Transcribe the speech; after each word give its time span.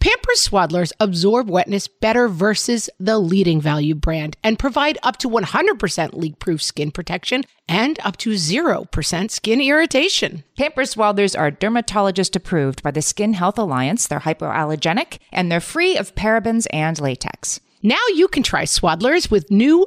Pampers 0.00 0.48
Swaddlers 0.48 0.92
absorb 0.98 1.50
wetness 1.50 1.86
better 1.86 2.26
versus 2.26 2.88
the 2.98 3.18
leading 3.18 3.60
value 3.60 3.94
brand 3.94 4.34
and 4.42 4.58
provide 4.58 4.96
up 5.02 5.18
to 5.18 5.28
100% 5.28 6.14
leak 6.14 6.38
proof 6.38 6.62
skin 6.62 6.90
protection 6.90 7.44
and 7.68 7.98
up 8.02 8.16
to 8.16 8.30
0% 8.30 9.30
skin 9.30 9.60
irritation. 9.60 10.42
Pampers 10.56 10.94
Swaddlers 10.94 11.38
are 11.38 11.50
dermatologist 11.50 12.34
approved 12.34 12.82
by 12.82 12.90
the 12.90 13.02
Skin 13.02 13.34
Health 13.34 13.58
Alliance. 13.58 14.06
They're 14.06 14.20
hypoallergenic 14.20 15.18
and 15.32 15.52
they're 15.52 15.60
free 15.60 15.98
of 15.98 16.14
parabens 16.14 16.66
and 16.72 16.98
latex. 16.98 17.60
Now 17.82 18.00
you 18.14 18.26
can 18.26 18.42
try 18.42 18.64
Swaddlers 18.64 19.30
with 19.30 19.50
new 19.50 19.86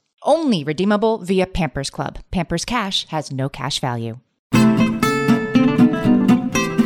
Only 0.23 0.63
redeemable 0.63 1.17
via 1.17 1.47
Pampers 1.47 1.89
Club. 1.89 2.19
Pampers 2.29 2.63
Cash 2.63 3.07
has 3.07 3.31
no 3.31 3.49
cash 3.49 3.79
value. 3.79 4.19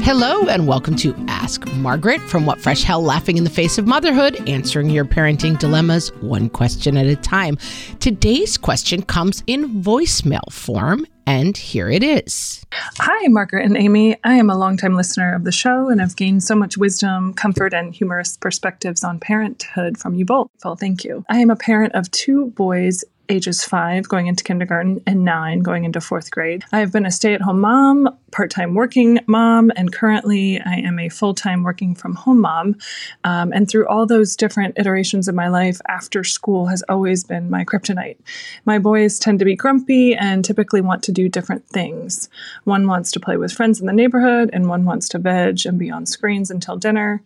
Hello, 0.06 0.48
and 0.48 0.68
welcome 0.68 0.96
to 0.98 1.14
Ask 1.28 1.68
Margaret 1.74 2.22
from 2.22 2.46
What 2.46 2.62
Fresh 2.62 2.84
Hell 2.84 3.02
Laughing 3.02 3.38
in 3.38 3.44
the 3.44 3.50
Face 3.50 3.78
of 3.78 3.86
Motherhood, 3.88 4.48
answering 4.48 4.90
your 4.90 5.04
parenting 5.04 5.60
dilemmas 5.60 6.14
one 6.22 6.48
question 6.48 6.96
at 6.96 7.08
a 7.08 7.16
time. 7.18 7.58
Today's 8.00 8.58
question 8.58 9.02
comes 9.02 9.44
in 9.48 9.82
voicemail 9.82 10.50
form, 10.52 11.06
and 11.26 11.58
here 11.58 11.90
it 11.90 12.04
is. 12.04 12.64
Hi, 12.72 13.28
Margaret 13.28 13.66
and 13.66 13.76
Amy. 13.76 14.16
I 14.24 14.36
am 14.36 14.50
a 14.50 14.58
longtime 14.58 14.96
listener 14.96 15.36
of 15.36 15.44
the 15.44 15.52
show 15.52 15.90
and 15.90 16.00
have 16.00 16.16
gained 16.16 16.44
so 16.44 16.56
much 16.56 16.78
wisdom, 16.78 17.34
comfort, 17.34 17.74
and 17.74 17.94
humorous 17.94 18.38
perspectives 18.38 19.04
on 19.04 19.20
parenthood 19.20 19.98
from 19.98 20.14
you 20.14 20.24
both. 20.24 20.50
Well, 20.64 20.76
thank 20.76 21.04
you. 21.04 21.26
I 21.30 21.40
am 21.40 21.50
a 21.50 21.56
parent 21.56 21.96
of 21.96 22.10
two 22.12 22.52
boys 22.52 23.04
ages 23.30 23.64
five 23.64 24.08
going 24.08 24.28
into 24.28 24.44
kindergarten 24.44 25.02
and 25.06 25.24
nine 25.24 25.60
going 25.60 25.86
into 25.86 26.02
fourth 26.02 26.32
grade. 26.32 26.64
I 26.72 26.80
have 26.80 26.92
been 26.92 27.06
a 27.06 27.12
stay 27.12 27.34
at 27.34 27.42
home 27.42 27.62
mom, 27.62 28.10
part 28.32 28.52
time 28.52 28.74
working 28.74 29.20
mom, 29.28 29.72
and 29.76 29.94
currently 29.94 30.60
I 30.60 30.76
am 30.76 31.00
a 31.00 31.10
full 31.10 31.34
time 31.34 31.64
working 31.64 31.96
from 31.96 32.16
home 32.16 32.42
mom. 32.42 32.76
Um, 33.24 33.54
and 33.54 33.70
through 33.70 33.88
all 33.88 34.06
those 34.06 34.36
different 34.36 34.78
iterations 34.78 35.28
of 35.28 35.36
my 35.36 35.48
life, 35.48 35.80
after 35.88 36.24
school 36.24 36.68
has 36.68 36.84
always 36.90 37.24
been 37.24 37.50
my 37.50 37.64
kryptonite. 37.64 38.18
My 38.66 38.80
boys 38.80 39.20
tend 39.20 39.40
to 39.40 39.46
be 39.46 39.56
grumpy 39.56 40.16
and 40.16 40.44
typically 40.44 40.82
want 40.82 41.04
to 41.04 41.12
do 41.12 41.30
different 41.30 41.68
things. 41.70 42.30
One 42.66 42.88
wants 42.88 43.12
to 43.12 43.20
play 43.20 43.38
with 43.38 43.54
friends 43.54 43.80
in 43.80 43.88
the 43.88 43.94
neighborhood, 43.94 44.50
and 44.54 44.70
one 44.70 44.86
wants 44.86 45.10
to 45.10 45.20
veg 45.20 45.66
and 45.66 45.80
be 45.80 45.90
on 45.90 46.06
screens 46.06 46.52
until 46.52 46.76
dinner. 46.76 47.22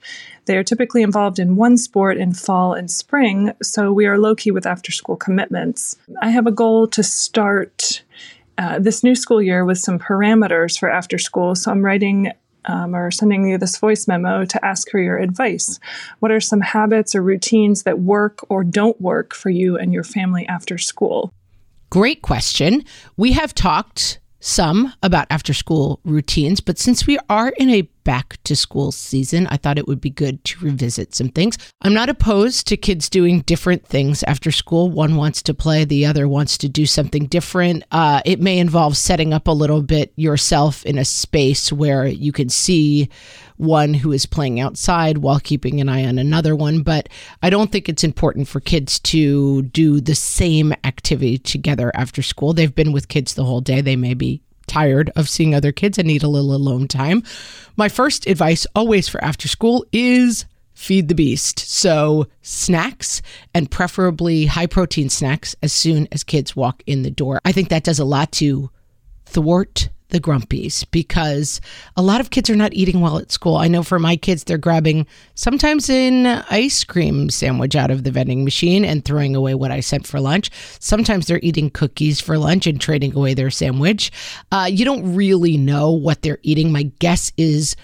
They 0.45 0.58
are 0.58 0.64
typically 0.64 1.03
involved 1.03 1.38
in 1.38 1.58
one 1.58 1.77
sport 1.77 2.17
in 2.17 2.33
fall 2.33 2.73
and 2.73 2.89
spring, 2.89 3.53
so 3.61 3.94
we 3.94 4.08
are 4.08 4.17
low 4.17 4.36
key 4.36 4.52
with 4.52 4.66
after 4.66 4.92
school 4.92 5.16
commitments. 5.16 5.88
I 6.21 6.29
have 6.29 6.47
a 6.47 6.51
goal 6.51 6.87
to 6.87 7.03
start 7.03 8.03
uh, 8.57 8.79
this 8.79 9.03
new 9.03 9.15
school 9.15 9.41
year 9.41 9.64
with 9.64 9.77
some 9.77 9.99
parameters 9.99 10.77
for 10.77 10.89
after 10.89 11.17
school, 11.17 11.55
so 11.55 11.71
I'm 11.71 11.83
writing 11.83 12.31
um, 12.65 12.95
or 12.95 13.09
sending 13.09 13.47
you 13.47 13.58
this 13.58 13.77
voice 13.77 14.08
memo 14.08 14.45
to 14.45 14.65
ask 14.65 14.89
for 14.89 14.99
your 14.99 15.17
advice. 15.17 15.80
What 16.19 16.31
are 16.31 16.41
some 16.41 16.61
habits 16.61 17.15
or 17.15 17.21
routines 17.21 17.83
that 17.83 17.99
work 17.99 18.39
or 18.49 18.64
don't 18.64 18.99
work 19.02 19.33
for 19.33 19.49
you 19.49 19.77
and 19.77 19.93
your 19.93 20.03
family 20.03 20.45
after 20.47 20.77
school? 20.77 21.33
Great 21.89 22.21
question. 22.21 22.83
We 23.17 23.31
have 23.31 23.55
talked 23.55 24.19
some 24.39 24.94
about 25.04 25.27
after 25.30 25.54
school 25.54 26.00
routines, 26.04 26.60
but 26.60 26.77
since 26.77 27.05
we 27.05 27.17
are 27.30 27.50
in 27.58 27.70
a 27.70 27.89
back 28.04 28.38
to 28.44 28.55
school 28.55 28.92
season, 28.92 29.45
I 29.48 29.58
thought 29.58 29.77
it 29.77 29.88
would 29.88 30.02
be 30.02 30.10
good 30.10 30.44
to 30.45 30.66
revisit 30.66 31.14
some 31.14 31.30
things. 31.30 31.58
I'm 31.82 31.94
not 31.94 32.10
opposed 32.10 32.66
to 32.67 32.77
kids 32.77 33.10
doing 33.10 33.42
different 33.42 33.86
things 33.86 34.23
after 34.23 34.52
school. 34.52 34.89
One 34.89 35.16
wants 35.16 35.44
to 35.44 35.54
play, 35.54 35.86
the 35.86 36.05
other 36.08 36.27
wants 36.27 36.58
to 36.60 36.70
do 36.70 36.86
something 36.86 37.27
different. 37.27 37.83
Uh, 37.92 38.22
it 38.26 38.39
may 38.39 38.58
involve 38.58 38.98
setting 38.98 39.32
up 39.33 39.48
a 39.48 39.52
little 39.52 39.83
bit 39.83 40.11
yourself 40.16 40.83
in 40.86 40.98
a 40.98 41.06
space 41.06 41.71
where 41.71 42.08
you 42.08 42.32
can 42.32 42.50
see 42.50 43.10
one 43.59 43.93
who 43.93 44.14
is 44.14 44.25
playing 44.25 44.59
outside 44.59 45.17
while 45.17 45.39
keeping 45.39 45.81
an 45.81 45.89
eye 45.89 46.05
on 46.05 46.17
another 46.17 46.55
one. 46.55 46.81
But 46.81 47.09
I 47.43 47.49
don't 47.49 47.71
think 47.71 47.89
it's 47.89 48.03
important 48.03 48.47
for 48.47 48.61
kids 48.61 48.99
to 48.99 49.64
do 49.64 49.99
the 49.99 50.15
same 50.15 50.73
activity 50.83 51.37
together 51.37 51.92
after 51.93 52.21
school. 52.21 52.53
They've 52.53 52.73
been 52.73 52.93
with 52.93 53.09
kids 53.09 53.33
the 53.33 53.43
whole 53.43 53.61
day. 53.61 53.81
They 53.81 53.97
may 53.97 54.14
be 54.14 54.42
tired 54.67 55.11
of 55.15 55.27
seeing 55.27 55.53
other 55.53 55.73
kids 55.73 55.97
and 55.97 56.08
need 56.08 56.23
a 56.23 56.30
little 56.30 56.53
alone 56.53 56.87
time. 56.87 57.23
My 57.75 57.89
first 57.89 58.27
advice 58.27 58.65
always 58.75 59.09
for 59.09 59.21
after 59.23 59.47
school 59.47 59.86
is 59.91 60.45
feed 60.73 61.09
the 61.09 61.15
beast. 61.15 61.59
So, 61.59 62.27
snacks 62.41 63.21
and 63.53 63.70
preferably 63.70 64.45
high 64.45 64.67
protein 64.67 65.09
snacks 65.09 65.53
as 65.61 65.73
soon 65.73 66.08
as 66.14 66.23
kids 66.23 66.55
walk 66.55 66.81
in 66.86 67.02
the 67.02 67.11
door. 67.11 67.41
I 67.43 67.52
think 67.52 67.67
that 67.70 67.83
does 67.83 67.99
a 67.99 68.05
lot 68.05 68.31
to 68.33 68.70
thwart 69.26 69.89
the 70.09 70.20
grumpies 70.20 70.86
because 70.92 71.61
a 71.95 72.02
lot 72.02 72.21
of 72.21 72.30
kids 72.30 72.49
are 72.49 72.55
not 72.55 72.73
eating 72.73 73.02
well 73.02 73.17
at 73.17 73.31
school. 73.31 73.55
I 73.55 73.67
know 73.67 73.83
for 73.83 73.99
my 73.99 74.15
kids, 74.15 74.43
they're 74.43 74.58
grabbing 74.58 75.08
sometimes 75.36 75.89
an 75.89 76.25
ice 76.49 76.83
cream 76.83 77.30
sandwich 77.30 77.75
out 77.75 77.92
of 77.92 78.03
the 78.03 78.11
vending 78.11 78.43
machine 78.43 78.83
and 78.83 79.05
throwing 79.05 79.36
away 79.36 79.55
what 79.55 79.71
I 79.71 79.80
sent 79.80 80.05
for 80.08 80.20
lunch. 80.20 80.52
Sometimes 80.80 81.27
they're 81.27 81.39
eating 81.42 81.70
cookies 81.70 82.20
for 82.20 82.37
lunch 82.37 82.67
and 82.67 82.80
trading 82.80 83.15
away 83.15 83.33
their 83.33 83.52
sandwich. 83.52 84.11
Uh, 84.52 84.67
you 84.70 84.86
don't 84.86 85.15
really 85.15 85.58
know 85.58 85.92
what 85.92 86.21
they're 86.21 86.39
eating. 86.43 86.71
My 86.71 86.83
guess 86.99 87.31
is 87.37 87.76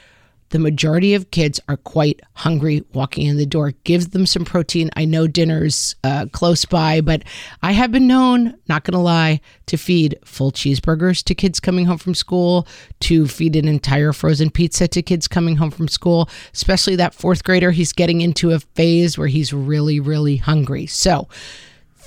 the 0.55 0.59
majority 0.59 1.13
of 1.13 1.31
kids 1.31 1.59
are 1.67 1.75
quite 1.75 2.21
hungry 2.31 2.81
walking 2.93 3.27
in 3.27 3.35
the 3.35 3.45
door. 3.45 3.73
Give 3.83 4.11
them 4.11 4.25
some 4.25 4.45
protein. 4.45 4.89
I 4.95 5.03
know 5.03 5.27
dinner's 5.27 5.97
uh, 6.01 6.27
close 6.31 6.63
by, 6.63 7.01
but 7.01 7.23
I 7.61 7.73
have 7.73 7.91
been 7.91 8.07
known, 8.07 8.55
not 8.69 8.85
going 8.85 8.93
to 8.93 8.99
lie, 8.99 9.41
to 9.65 9.75
feed 9.75 10.17
full 10.23 10.53
cheeseburgers 10.53 11.21
to 11.25 11.35
kids 11.35 11.59
coming 11.59 11.87
home 11.87 11.97
from 11.97 12.15
school, 12.15 12.69
to 13.01 13.27
feed 13.27 13.57
an 13.57 13.67
entire 13.67 14.13
frozen 14.13 14.49
pizza 14.49 14.87
to 14.87 15.01
kids 15.01 15.27
coming 15.27 15.57
home 15.57 15.71
from 15.71 15.89
school, 15.89 16.29
especially 16.53 16.95
that 16.95 17.13
fourth 17.13 17.43
grader. 17.43 17.71
He's 17.71 17.91
getting 17.91 18.21
into 18.21 18.51
a 18.51 18.61
phase 18.61 19.17
where 19.17 19.27
he's 19.27 19.51
really, 19.51 19.99
really 19.99 20.37
hungry. 20.37 20.85
So, 20.85 21.27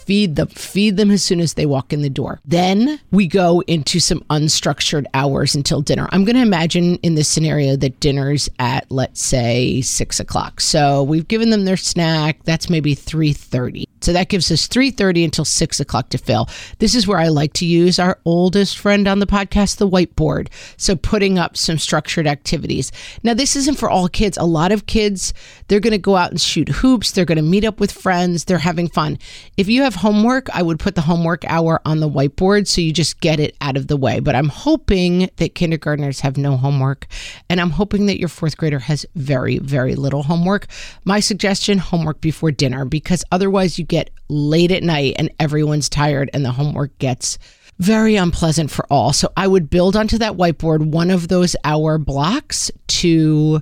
feed 0.08 0.36
them, 0.36 0.48
feed 0.48 0.96
them 0.96 1.10
as 1.10 1.22
soon 1.22 1.38
as 1.38 1.52
they 1.52 1.66
walk 1.66 1.92
in 1.92 2.00
the 2.00 2.08
door. 2.08 2.40
Then 2.46 2.98
we 3.10 3.26
go 3.26 3.62
into 3.66 4.00
some 4.00 4.20
unstructured 4.30 5.04
hours 5.12 5.54
until 5.54 5.82
dinner. 5.82 6.08
I'm 6.12 6.24
going 6.24 6.36
to 6.36 6.40
imagine 6.40 6.96
in 7.02 7.14
this 7.14 7.28
scenario 7.28 7.76
that 7.76 8.00
dinner's 8.00 8.48
at, 8.58 8.90
let's 8.90 9.22
say, 9.22 9.82
six 9.82 10.18
o'clock. 10.18 10.62
So 10.62 11.02
we've 11.02 11.28
given 11.28 11.50
them 11.50 11.66
their 11.66 11.76
snack. 11.76 12.42
That's 12.44 12.70
maybe 12.70 12.96
3.30. 12.96 13.84
So 14.08 14.14
that 14.14 14.30
gives 14.30 14.50
us 14.50 14.66
3:30 14.66 15.22
until 15.22 15.44
6 15.44 15.80
o'clock 15.80 16.08
to 16.08 16.16
fill. 16.16 16.48
This 16.78 16.94
is 16.94 17.06
where 17.06 17.18
I 17.18 17.28
like 17.28 17.52
to 17.52 17.66
use 17.66 17.98
our 17.98 18.18
oldest 18.24 18.78
friend 18.78 19.06
on 19.06 19.18
the 19.18 19.26
podcast, 19.26 19.76
the 19.76 19.86
whiteboard. 19.86 20.48
So 20.78 20.96
putting 20.96 21.38
up 21.38 21.58
some 21.58 21.76
structured 21.76 22.26
activities. 22.26 22.90
Now 23.22 23.34
this 23.34 23.54
isn't 23.54 23.76
for 23.76 23.90
all 23.90 24.08
kids. 24.08 24.38
A 24.38 24.46
lot 24.46 24.72
of 24.72 24.86
kids, 24.86 25.34
they're 25.66 25.78
going 25.78 25.90
to 25.90 25.98
go 25.98 26.16
out 26.16 26.30
and 26.30 26.40
shoot 26.40 26.70
hoops, 26.70 27.10
they're 27.10 27.26
going 27.26 27.36
to 27.36 27.42
meet 27.42 27.66
up 27.66 27.80
with 27.80 27.92
friends, 27.92 28.44
they're 28.44 28.56
having 28.56 28.88
fun. 28.88 29.18
If 29.58 29.68
you 29.68 29.82
have 29.82 29.96
homework, 29.96 30.48
I 30.54 30.62
would 30.62 30.78
put 30.78 30.94
the 30.94 31.02
homework 31.02 31.44
hour 31.44 31.82
on 31.84 32.00
the 32.00 32.08
whiteboard 32.08 32.66
so 32.66 32.80
you 32.80 32.94
just 32.94 33.20
get 33.20 33.38
it 33.38 33.58
out 33.60 33.76
of 33.76 33.88
the 33.88 33.96
way. 33.98 34.20
But 34.20 34.34
I'm 34.34 34.48
hoping 34.48 35.28
that 35.36 35.54
kindergartners 35.54 36.20
have 36.20 36.38
no 36.38 36.56
homework 36.56 37.06
and 37.50 37.60
I'm 37.60 37.72
hoping 37.72 38.06
that 38.06 38.18
your 38.18 38.30
4th 38.30 38.56
grader 38.56 38.78
has 38.78 39.04
very 39.16 39.58
very 39.58 39.94
little 39.96 40.22
homework. 40.22 40.66
My 41.04 41.20
suggestion, 41.20 41.76
homework 41.76 42.22
before 42.22 42.52
dinner 42.52 42.86
because 42.86 43.22
otherwise 43.30 43.78
you 43.78 43.84
get 43.84 43.97
late 44.28 44.70
at 44.70 44.82
night 44.82 45.14
and 45.18 45.30
everyone's 45.38 45.88
tired 45.88 46.30
and 46.32 46.44
the 46.44 46.52
homework 46.52 46.96
gets 46.98 47.38
very 47.78 48.16
unpleasant 48.16 48.70
for 48.70 48.86
all. 48.90 49.12
So 49.12 49.32
I 49.36 49.46
would 49.46 49.70
build 49.70 49.96
onto 49.96 50.18
that 50.18 50.36
whiteboard 50.36 50.90
one 50.90 51.10
of 51.10 51.28
those 51.28 51.54
hour 51.64 51.98
blocks 51.98 52.70
to 52.88 53.60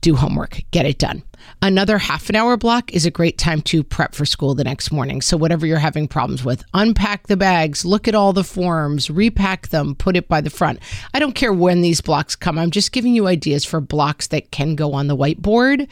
do 0.00 0.14
homework, 0.14 0.60
get 0.70 0.86
it 0.86 0.98
done. 0.98 1.22
Another 1.62 1.98
half 1.98 2.28
an 2.28 2.36
hour 2.36 2.56
block 2.56 2.92
is 2.92 3.06
a 3.06 3.10
great 3.10 3.38
time 3.38 3.62
to 3.62 3.82
prep 3.82 4.14
for 4.14 4.24
school 4.24 4.54
the 4.54 4.64
next 4.64 4.92
morning. 4.92 5.20
So, 5.20 5.36
whatever 5.36 5.66
you're 5.66 5.78
having 5.78 6.06
problems 6.06 6.44
with, 6.44 6.64
unpack 6.74 7.26
the 7.26 7.36
bags, 7.36 7.84
look 7.84 8.06
at 8.06 8.14
all 8.14 8.32
the 8.32 8.44
forms, 8.44 9.10
repack 9.10 9.68
them, 9.68 9.94
put 9.94 10.16
it 10.16 10.28
by 10.28 10.40
the 10.40 10.50
front. 10.50 10.80
I 11.14 11.18
don't 11.18 11.34
care 11.34 11.52
when 11.52 11.80
these 11.80 12.00
blocks 12.00 12.36
come. 12.36 12.58
I'm 12.58 12.70
just 12.70 12.92
giving 12.92 13.14
you 13.14 13.26
ideas 13.26 13.64
for 13.64 13.80
blocks 13.80 14.28
that 14.28 14.50
can 14.50 14.76
go 14.76 14.92
on 14.92 15.08
the 15.08 15.16
whiteboard. 15.16 15.88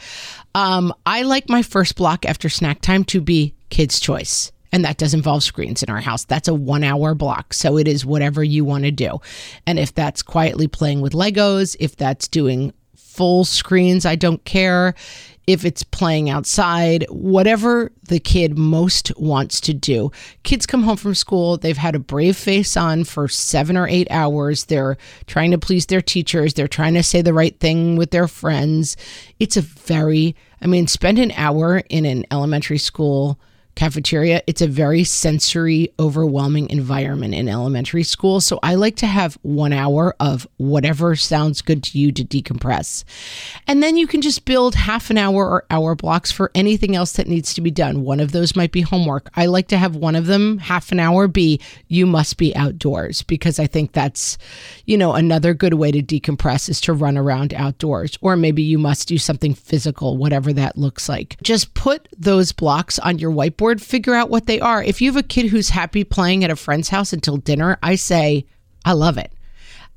Um, 0.55 0.93
I 1.05 1.23
like 1.23 1.49
my 1.49 1.61
first 1.61 1.95
block 1.95 2.25
after 2.25 2.49
snack 2.49 2.81
time 2.81 3.03
to 3.05 3.21
be 3.21 3.53
kids' 3.69 3.99
choice. 3.99 4.51
And 4.71 4.83
that 4.83 4.97
does 4.97 5.13
involve 5.13 5.43
screens 5.43 5.81
in 5.81 5.89
our 5.89 6.01
house. 6.01 6.25
That's 6.25 6.47
a 6.47 6.53
one 6.53 6.83
hour 6.83 7.15
block. 7.15 7.53
So 7.53 7.77
it 7.77 7.87
is 7.87 8.05
whatever 8.05 8.43
you 8.43 8.65
want 8.65 8.83
to 8.83 8.91
do. 8.91 9.19
And 9.65 9.79
if 9.79 9.93
that's 9.93 10.21
quietly 10.21 10.67
playing 10.67 10.99
with 11.01 11.13
Legos, 11.13 11.75
if 11.79 11.95
that's 11.95 12.27
doing 12.27 12.73
full 13.17 13.43
screens, 13.45 14.05
I 14.05 14.15
don't 14.15 14.43
care 14.45 14.93
if 15.47 15.63
it's 15.63 15.81
playing 15.81 16.29
outside, 16.29 17.05
whatever 17.09 17.91
the 18.09 18.19
kid 18.19 18.57
most 18.57 19.11
wants 19.17 19.61
to 19.61 19.73
do. 19.73 20.11
Kids 20.43 20.65
come 20.65 20.83
home 20.83 20.97
from 20.97 21.15
school, 21.15 21.57
they've 21.57 21.77
had 21.77 21.95
a 21.95 21.99
brave 21.99 22.35
face 22.35 22.77
on 22.77 23.05
for 23.05 23.29
seven 23.29 23.77
or 23.77 23.87
eight 23.87 24.07
hours. 24.11 24.65
They're 24.65 24.97
trying 25.25 25.51
to 25.51 25.57
please 25.57 25.85
their 25.85 26.01
teachers, 26.01 26.53
they're 26.53 26.67
trying 26.67 26.93
to 26.93 27.03
say 27.03 27.21
the 27.21 27.33
right 27.33 27.57
thing 27.59 27.95
with 27.95 28.11
their 28.11 28.27
friends. 28.27 28.97
It's 29.39 29.57
a 29.57 29.61
very, 29.61 30.35
I 30.61 30.67
mean, 30.67 30.85
spend 30.85 31.17
an 31.17 31.31
hour 31.31 31.81
in 31.89 32.05
an 32.05 32.25
elementary 32.29 32.77
school 32.77 33.39
cafeteria, 33.77 34.41
it's 34.47 34.61
a 34.61 34.67
very 34.67 35.03
sensory, 35.03 35.93
overwhelming 35.99 36.69
environment 36.71 37.33
in 37.35 37.47
elementary 37.47 38.03
school. 38.03 38.41
So 38.41 38.59
I 38.63 38.75
like 38.75 38.97
to 38.97 39.07
have 39.07 39.37
one 39.43 39.71
hour 39.71 40.15
of 40.19 40.47
whatever 40.57 41.15
sounds 41.15 41.61
good 41.61 41.83
to 41.83 41.99
you 41.99 42.11
to 42.11 42.25
decompress. 42.25 43.03
And 43.67 43.83
then 43.83 43.95
you 43.95 44.07
can 44.07 44.21
just 44.21 44.45
build 44.45 44.73
half 44.73 45.11
an 45.11 45.17
hour 45.17 45.47
or 45.47 45.65
hour 45.69 45.93
blocks 45.93 46.31
for 46.31 46.51
anything 46.55 46.95
else 46.95 47.13
that 47.13 47.27
needs 47.27 47.53
to 47.53 47.61
be 47.61 47.69
done. 47.69 48.03
One 48.03 48.19
of 48.19 48.31
those 48.31 48.55
might 48.55 48.71
be 48.71 48.81
homework. 48.81 49.29
I 49.35 49.45
like 49.45 49.67
to 49.67 49.77
have 49.77 49.95
one 49.95 50.15
of 50.15 50.25
them, 50.25 50.57
half 50.57 50.91
an 50.91 50.99
hour, 50.99 51.27
be 51.27 51.61
you 51.87 52.07
must 52.07 52.37
be 52.37 52.55
outdoors 52.55 53.21
because 53.21 53.59
I 53.59 53.67
think 53.67 53.91
that's, 53.91 54.39
you 54.85 54.97
know, 54.97 55.13
another 55.13 55.53
good 55.53 55.75
way 55.75 55.91
to 55.91 56.01
decompress 56.01 56.67
is 56.67 56.81
to 56.81 56.93
run 56.93 57.15
around 57.15 57.53
outdoors. 57.53 58.17
Or 58.21 58.35
maybe 58.35 58.63
you 58.63 58.79
must 58.79 59.07
do 59.07 59.19
something 59.19 59.53
physical, 59.53 60.17
whatever 60.17 60.51
that 60.53 60.79
looks 60.79 61.07
like. 61.07 61.37
Just 61.43 61.75
put 61.75 62.07
those 62.17 62.51
blocks 62.51 62.97
on 62.97 63.19
your 63.19 63.31
whiteboard 63.31 63.66
figure 63.75 64.15
out 64.15 64.29
what 64.29 64.45
they 64.45 64.59
are. 64.59 64.83
If 64.83 65.01
you 65.01 65.09
have 65.11 65.17
a 65.17 65.23
kid 65.23 65.47
who's 65.47 65.69
happy 65.69 66.03
playing 66.03 66.43
at 66.43 66.51
a 66.51 66.55
friend's 66.55 66.89
house 66.89 67.13
until 67.13 67.37
dinner, 67.37 67.77
I 67.83 67.95
say, 67.95 68.45
I 68.85 68.93
love 68.93 69.17
it. 69.17 69.31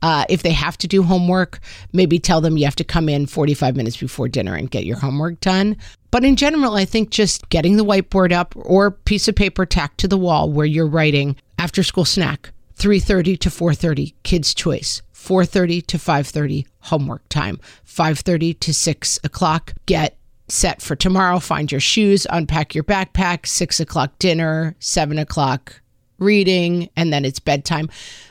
Uh, 0.03 0.25
if 0.29 0.43
they 0.43 0.53
have 0.53 0.79
to 0.79 0.89
do 0.89 1.03
homework, 1.03 1.61
maybe 1.93 2.19
tell 2.19 2.41
them 2.41 2.57
you 2.57 2.65
have 2.65 2.77
to 2.77 2.85
come 2.85 3.09
in 3.09 3.27
45 3.27 3.77
minutes 3.77 3.97
before 3.97 4.29
dinner 4.29 4.55
and 4.55 4.71
get 4.71 4.87
your 4.87 4.97
homework 4.97 5.41
done. 5.41 5.77
But 6.11 6.25
in 6.25 6.37
general, 6.37 6.75
I 6.75 6.85
think 6.85 7.11
just 7.11 7.49
getting 7.51 7.77
the 7.77 7.85
whiteboard 7.85 8.33
up 8.33 8.55
or 8.57 8.91
piece 8.91 9.29
of 9.29 9.35
paper 9.35 9.67
tacked 9.67 9.99
to 9.99 10.09
the 10.09 10.17
wall 10.17 10.51
where 10.51 10.67
you're 10.67 10.87
writing 10.87 11.37
after 11.59 11.83
school 11.83 12.07
snack, 12.07 12.53
3:30 12.77 13.39
to 13.41 13.51
4:30, 13.51 14.15
kids' 14.23 14.55
choice. 14.55 15.03
4:30 15.21 15.87
to 15.87 15.99
5:30 15.99 16.67
homework 16.85 17.29
time 17.29 17.61
5:30 17.85 18.59
to 18.59 18.73
6 18.73 19.19
o'clock 19.23 19.75
get 19.85 20.17
set 20.51 20.83
for 20.83 20.97
tomorrow. 20.97 21.39
Find 21.39 21.71
your 21.71 21.81
shoes, 21.81 22.27
unpack 22.31 22.75
your 22.75 22.85
backpack, 22.85 23.47
six 23.47 23.81
o'clock 23.81 24.19
dinner, 24.19 24.75
seven 24.79 25.19
o'clock 25.19 25.81
reading, 26.19 26.91
and 26.97 27.13
then 27.13 27.25
it's 27.25 27.41
bedtime 27.41 27.89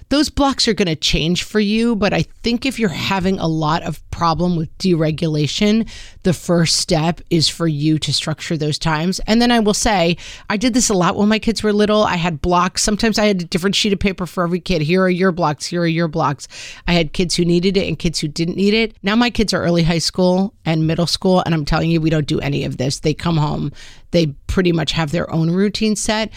those 0.09 0.29
blocks 0.29 0.67
are 0.67 0.73
going 0.73 0.87
to 0.87 0.95
change 0.95 1.43
for 1.43 1.59
you. 1.59 1.95
But 1.95 2.13
I 2.13 2.23
think 2.43 2.65
if 2.65 2.79
you're 2.79 2.89
having 2.89 3.39
a 3.39 3.47
lot 3.47 3.83
of 3.83 4.07
problem 4.09 4.55
with 4.55 4.75
dysregulation, 4.79 5.89
the 6.23 6.33
first 6.33 6.77
step 6.77 7.21
is 7.29 7.47
for 7.47 7.67
you 7.67 7.99
to 7.99 8.11
structure 8.11 8.57
those 8.57 8.79
times. 8.79 9.19
And 9.27 9.41
then 9.41 9.51
I 9.51 9.59
will 9.59 9.73
say, 9.73 10.17
I 10.49 10.57
did 10.57 10.73
this 10.73 10.89
a 10.89 10.95
lot 10.95 11.15
when 11.15 11.29
my 11.29 11.39
kids 11.39 11.61
were 11.61 11.71
little. 11.71 12.03
I 12.03 12.15
had 12.15 12.41
blocks. 12.41 12.81
Sometimes 12.81 13.19
I 13.19 13.25
had 13.25 13.41
a 13.41 13.45
different 13.45 13.75
sheet 13.75 13.93
of 13.93 13.99
paper 13.99 14.25
for 14.25 14.43
every 14.43 14.59
kid. 14.59 14.81
Here 14.81 15.03
are 15.03 15.09
your 15.09 15.31
blocks. 15.31 15.67
Here 15.67 15.81
are 15.81 15.87
your 15.87 16.07
blocks. 16.07 16.47
I 16.87 16.93
had 16.93 17.13
kids 17.13 17.35
who 17.35 17.45
needed 17.45 17.77
it 17.77 17.87
and 17.87 17.97
kids 17.97 18.19
who 18.19 18.27
didn't 18.27 18.57
need 18.57 18.73
it. 18.73 18.95
Now 19.03 19.15
my 19.15 19.29
kids 19.29 19.53
are 19.53 19.61
early 19.61 19.83
high 19.83 19.99
school 19.99 20.53
and 20.65 20.87
middle 20.87 21.07
school. 21.07 21.43
And 21.45 21.53
I'm 21.53 21.65
telling 21.65 21.91
you, 21.91 22.01
we 22.01 22.09
don't 22.09 22.27
do 22.27 22.39
any 22.39 22.65
of 22.65 22.77
this. 22.77 22.99
They 22.99 23.13
come 23.13 23.37
home, 23.37 23.71
they 24.11 24.27
pretty 24.47 24.71
much 24.71 24.91
have 24.93 25.11
their 25.11 25.31
own 25.31 25.51
routine 25.51 25.95
set. 25.95 26.31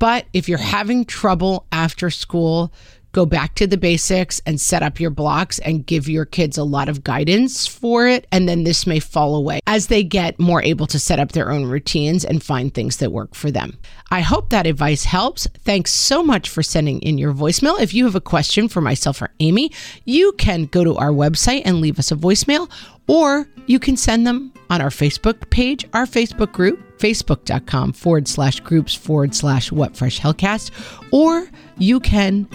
But 0.00 0.26
if 0.32 0.48
you're 0.48 0.58
having 0.58 1.04
trouble 1.04 1.64
after 1.70 2.10
school, 2.10 2.72
go 3.12 3.26
back 3.26 3.54
to 3.54 3.66
the 3.66 3.76
basics 3.76 4.40
and 4.46 4.60
set 4.60 4.82
up 4.82 4.98
your 4.98 5.10
blocks 5.10 5.58
and 5.60 5.86
give 5.86 6.08
your 6.08 6.24
kids 6.24 6.58
a 6.58 6.64
lot 6.64 6.88
of 6.88 7.04
guidance 7.04 7.66
for 7.66 8.08
it. 8.08 8.26
And 8.32 8.48
then 8.48 8.64
this 8.64 8.86
may 8.86 9.00
fall 9.00 9.34
away 9.34 9.60
as 9.66 9.86
they 9.86 10.02
get 10.02 10.40
more 10.40 10.62
able 10.62 10.86
to 10.88 10.98
set 10.98 11.18
up 11.18 11.32
their 11.32 11.50
own 11.50 11.66
routines 11.66 12.24
and 12.24 12.42
find 12.42 12.72
things 12.72 12.96
that 12.96 13.12
work 13.12 13.34
for 13.34 13.50
them. 13.50 13.78
I 14.10 14.20
hope 14.20 14.50
that 14.50 14.66
advice 14.66 15.04
helps. 15.04 15.46
Thanks 15.60 15.92
so 15.92 16.22
much 16.22 16.48
for 16.48 16.62
sending 16.62 17.00
in 17.00 17.18
your 17.18 17.32
voicemail. 17.32 17.80
If 17.80 17.94
you 17.94 18.04
have 18.04 18.14
a 18.14 18.20
question 18.20 18.68
for 18.68 18.80
myself 18.80 19.22
or 19.22 19.30
Amy, 19.40 19.70
you 20.04 20.32
can 20.32 20.66
go 20.66 20.84
to 20.84 20.96
our 20.96 21.10
website 21.10 21.62
and 21.64 21.80
leave 21.80 21.98
us 21.98 22.10
a 22.10 22.16
voicemail, 22.16 22.70
or 23.08 23.48
you 23.66 23.78
can 23.78 23.96
send 23.96 24.26
them 24.26 24.52
on 24.70 24.80
our 24.80 24.90
Facebook 24.90 25.48
page, 25.50 25.86
our 25.92 26.06
Facebook 26.06 26.52
group, 26.52 26.98
facebook.com 26.98 27.92
forward 27.92 28.28
slash 28.28 28.60
groups 28.60 28.94
forward 28.94 29.34
slash 29.34 29.72
what 29.72 29.96
fresh 29.96 30.20
hellcast, 30.20 30.70
or 31.10 31.48
you 31.78 31.98
can 32.00 32.48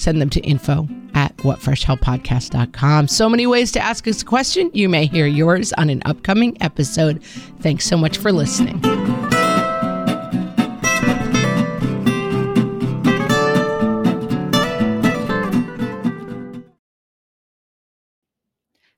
send 0.00 0.20
them 0.20 0.30
to 0.30 0.40
info 0.40 0.88
at 1.14 1.36
whatfreshhellpodcast.com. 1.38 3.08
So 3.08 3.28
many 3.28 3.46
ways 3.46 3.72
to 3.72 3.80
ask 3.80 4.08
us 4.08 4.22
a 4.22 4.24
question. 4.24 4.70
You 4.72 4.88
may 4.88 5.06
hear 5.06 5.26
yours 5.26 5.72
on 5.74 5.90
an 5.90 6.02
upcoming 6.04 6.56
episode. 6.60 7.22
Thanks 7.60 7.84
so 7.84 7.96
much 7.96 8.18
for 8.18 8.32
listening. 8.32 8.80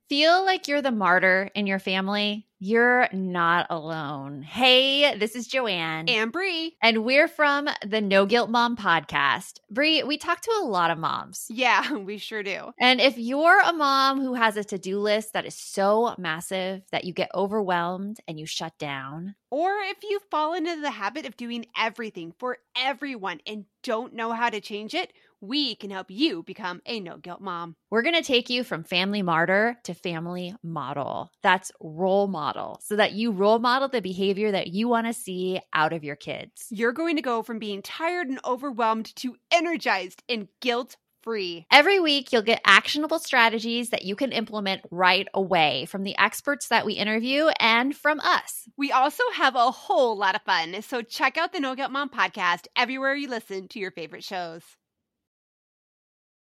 Feel 0.08 0.44
like 0.44 0.69
you're 0.69 0.82
the 0.82 0.93
martyr 0.93 1.50
in 1.55 1.66
your 1.66 1.78
family? 1.78 2.46
You're 2.64 3.08
not 3.12 3.66
alone. 3.70 4.42
Hey, 4.42 5.18
this 5.18 5.34
is 5.34 5.48
Joanne 5.48 6.08
and 6.08 6.30
Brie, 6.30 6.76
and 6.80 7.04
we're 7.04 7.26
from 7.26 7.68
the 7.84 8.00
No 8.00 8.24
Guilt 8.24 8.50
Mom 8.50 8.76
podcast. 8.76 9.58
Brie, 9.68 10.04
we 10.04 10.16
talk 10.16 10.42
to 10.42 10.52
a 10.52 10.64
lot 10.64 10.92
of 10.92 10.98
moms. 10.98 11.46
Yeah, 11.50 11.96
we 11.96 12.18
sure 12.18 12.44
do. 12.44 12.70
And 12.78 13.00
if 13.00 13.18
you're 13.18 13.60
a 13.62 13.72
mom 13.72 14.20
who 14.20 14.34
has 14.34 14.56
a 14.56 14.62
to-do 14.62 15.00
list 15.00 15.32
that 15.32 15.44
is 15.44 15.56
so 15.56 16.14
massive 16.18 16.82
that 16.92 17.02
you 17.02 17.12
get 17.12 17.32
overwhelmed 17.34 18.20
and 18.28 18.38
you 18.38 18.46
shut 18.46 18.78
down, 18.78 19.34
or 19.50 19.72
if 19.90 19.96
you 20.04 20.20
fall 20.30 20.54
into 20.54 20.80
the 20.80 20.92
habit 20.92 21.26
of 21.26 21.36
doing 21.36 21.66
everything 21.76 22.32
for 22.38 22.58
everyone 22.76 23.40
and 23.44 23.64
don't 23.82 24.14
know 24.14 24.30
how 24.30 24.48
to 24.48 24.60
change 24.60 24.94
it, 24.94 25.12
we 25.42 25.74
can 25.74 25.90
help 25.90 26.06
you 26.08 26.42
become 26.44 26.80
a 26.86 27.00
no 27.00 27.16
guilt 27.18 27.40
mom. 27.40 27.74
We're 27.90 28.02
going 28.02 28.14
to 28.14 28.22
take 28.22 28.48
you 28.48 28.62
from 28.62 28.84
family 28.84 29.22
martyr 29.22 29.76
to 29.84 29.92
family 29.92 30.54
model. 30.62 31.32
That's 31.42 31.72
role 31.80 32.28
model, 32.52 32.78
so 32.82 32.96
that 32.96 33.12
you 33.12 33.31
role 33.31 33.58
model 33.58 33.88
the 33.88 34.02
behavior 34.02 34.50
that 34.50 34.69
you 34.69 34.88
want 34.88 35.06
to 35.06 35.12
see 35.12 35.60
out 35.72 35.93
of 35.93 36.04
your 36.04 36.16
kids. 36.16 36.67
You're 36.70 36.93
going 36.93 37.17
to 37.17 37.22
go 37.22 37.43
from 37.43 37.58
being 37.58 37.82
tired 37.82 38.29
and 38.29 38.41
overwhelmed 38.44 39.15
to 39.17 39.36
energized 39.50 40.22
and 40.29 40.48
guilt 40.60 40.96
free. 41.22 41.67
Every 41.70 42.00
week, 42.00 42.32
you'll 42.32 42.43
get 42.43 42.60
actionable 42.65 43.20
strategies 43.20 43.91
that 43.91 44.05
you 44.05 44.17
can 44.17 44.32
implement 44.32 44.82
right 44.91 45.29
away 45.32 45.86
from 45.86 46.03
the 46.03 46.19
experts 46.19 46.69
that 46.69 46.84
we 46.84 46.94
interview 46.94 47.46
and 47.60 47.96
from 47.96 48.20
us. 48.20 48.69
We 48.76 48.91
also 48.91 49.22
have 49.34 49.55
a 49.55 49.70
whole 49.70 50.17
lot 50.17 50.34
of 50.34 50.43
fun, 50.43 50.82
so 50.82 51.00
check 51.00 51.38
out 51.38 51.53
the 51.53 51.60
No 51.60 51.74
Guilt 51.74 51.93
Mom 51.93 52.10
podcast 52.10 52.67
everywhere 52.76 53.15
you 53.15 53.29
listen 53.29 53.69
to 53.69 53.79
your 53.79 53.93
favorite 53.93 54.24
shows. 54.24 54.62